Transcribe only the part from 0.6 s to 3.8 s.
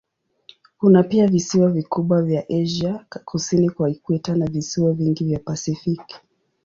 Kuna pia visiwa vikubwa vya Asia kusini